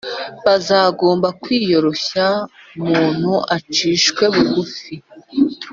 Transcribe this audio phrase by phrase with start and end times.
[0.45, 2.25] Bazagomba kwiyoroshya,
[2.85, 4.93] muntu acishwe bugufi,